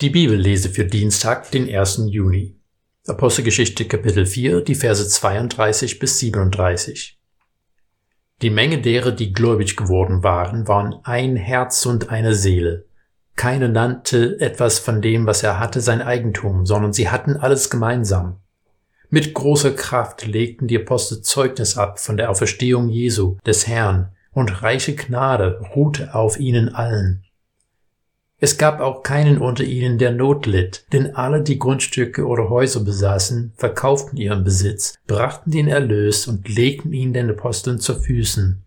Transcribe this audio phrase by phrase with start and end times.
[0.00, 2.02] Die Bibellese für Dienstag, den 1.
[2.06, 2.54] Juni.
[3.08, 7.18] Apostelgeschichte Kapitel 4, die Verse 32 bis 37.
[8.40, 12.86] Die Menge derer, die gläubig geworden waren, waren ein Herz und eine Seele.
[13.34, 18.38] Keine nannte etwas von dem, was er hatte, sein Eigentum, sondern sie hatten alles gemeinsam.
[19.10, 24.62] Mit großer Kraft legten die Apostel Zeugnis ab von der Auferstehung Jesu, des Herrn, und
[24.62, 27.24] reiche Gnade ruhte auf ihnen allen.
[28.40, 32.80] Es gab auch keinen unter ihnen, der Not litt, denn alle, die Grundstücke oder Häuser
[32.80, 38.62] besaßen, verkauften ihren Besitz, brachten den Erlös und legten ihn den Aposteln zu Füßen.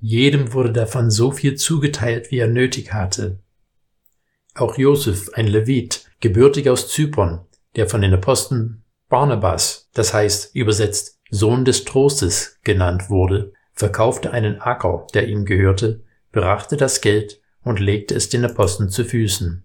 [0.00, 3.38] Jedem wurde davon so viel zugeteilt, wie er nötig hatte.
[4.54, 11.20] Auch Josef, ein Levit, gebürtig aus Zypern, der von den Aposteln Barnabas, das heißt übersetzt
[11.30, 16.02] Sohn des Trostes genannt wurde, verkaufte einen Acker, der ihm gehörte,
[16.32, 19.64] brachte das Geld und legte es den Aposteln zu Füßen.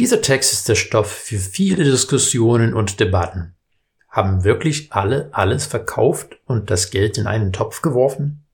[0.00, 3.54] Dieser Text ist der Stoff für viele Diskussionen und Debatten.
[4.08, 8.44] Haben wirklich alle alles verkauft und das Geld in einen Topf geworfen?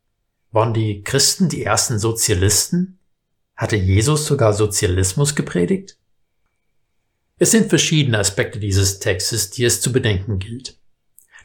[0.52, 2.98] Waren die Christen die ersten Sozialisten?
[3.56, 5.97] Hatte Jesus sogar Sozialismus gepredigt?
[7.39, 10.78] Es sind verschiedene Aspekte dieses Textes, die es zu bedenken gilt.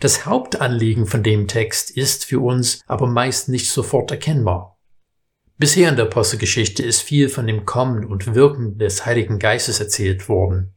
[0.02, 4.78] Das Hauptanliegen von dem Text ist für uns aber meist nicht sofort erkennbar.
[5.59, 10.29] Bisher in der Apostelgeschichte ist viel von dem Kommen und Wirken des Heiligen Geistes erzählt
[10.29, 10.73] worden.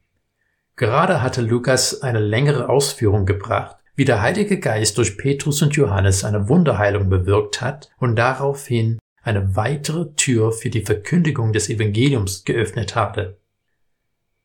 [0.75, 6.25] Gerade hatte Lukas eine längere Ausführung gebracht, wie der Heilige Geist durch Petrus und Johannes
[6.25, 12.93] eine Wunderheilung bewirkt hat und daraufhin eine weitere Tür für die Verkündigung des Evangeliums geöffnet
[12.93, 13.37] hatte.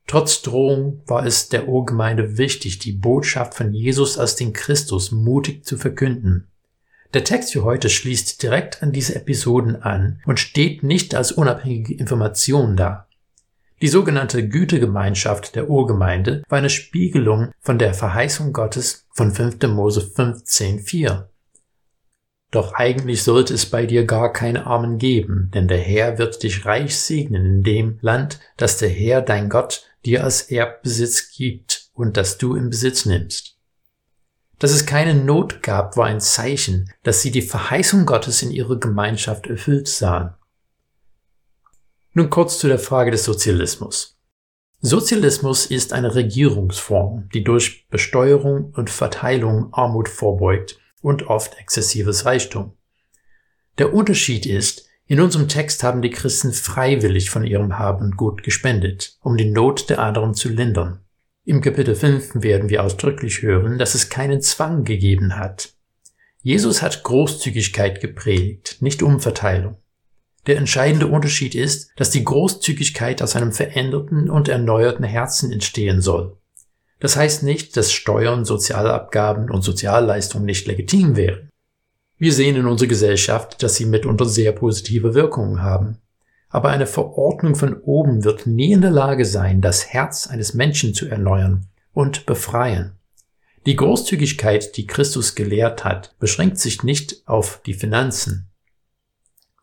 [0.07, 5.65] Trotz Drohung war es der Urgemeinde wichtig, die Botschaft von Jesus als den Christus mutig
[5.65, 6.47] zu verkünden.
[7.15, 11.95] Der Text für heute schließt direkt an diese Episoden an und steht nicht als unabhängige
[11.95, 13.07] Information da.
[13.81, 19.63] Die sogenannte Gütegemeinschaft der Urgemeinde war eine Spiegelung von der Verheißung Gottes von 5.
[19.69, 21.29] Mose 15,4.
[22.51, 26.65] Doch eigentlich sollte es bei dir gar keine Armen geben, denn der Herr wird dich
[26.65, 32.17] reich segnen in dem Land, das der Herr dein Gott dir als Erbbesitz gibt und
[32.17, 33.58] das du im Besitz nimmst.
[34.59, 38.79] Dass es keine Not gab, war ein Zeichen, dass sie die Verheißung Gottes in ihrer
[38.79, 40.35] Gemeinschaft erfüllt sahen.
[42.13, 44.19] Nun kurz zu der Frage des Sozialismus.
[44.81, 52.77] Sozialismus ist eine Regierungsform, die durch Besteuerung und Verteilung Armut vorbeugt und oft exzessives Reichtum.
[53.79, 59.17] Der Unterschied ist, in unserem Text haben die Christen freiwillig von ihrem Haben Gut gespendet,
[59.23, 61.01] um die Not der anderen zu lindern.
[61.49, 65.73] Im Kapitel 5 werden wir ausdrücklich hören, dass es keinen Zwang gegeben hat.
[66.43, 69.79] Jesus hat Großzügigkeit gepredigt, nicht Umverteilung.
[70.47, 76.37] Der entscheidende Unterschied ist, dass die Großzügigkeit aus einem veränderten und erneuerten Herzen entstehen soll.
[77.01, 81.49] Das heißt nicht, dass Steuern, Sozialabgaben und Sozialleistungen nicht legitim wären.
[82.19, 85.97] Wir sehen in unserer Gesellschaft, dass sie mitunter sehr positive Wirkungen haben.
[86.49, 90.95] Aber eine Verordnung von oben wird nie in der Lage sein, das Herz eines Menschen
[90.95, 92.93] zu erneuern und befreien.
[93.67, 98.49] Die Großzügigkeit, die Christus gelehrt hat, beschränkt sich nicht auf die Finanzen.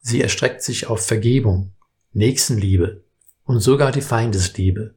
[0.02, 1.72] Sie erstreckt sich auf Vergebung,
[2.14, 3.04] Nächstenliebe
[3.46, 4.94] und sogar die Feindesliebe.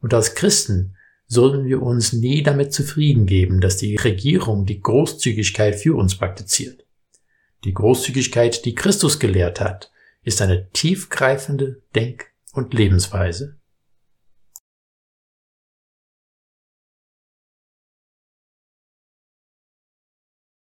[0.00, 0.94] Und als Christen
[1.26, 6.84] sollen wir uns nie damit zufrieden geben, dass die Regierung die Großzügigkeit für uns praktiziert.
[7.64, 9.90] Die Großzügigkeit, die Christus gelehrt hat,
[10.28, 13.57] ist eine tiefgreifende Denk- und Lebensweise.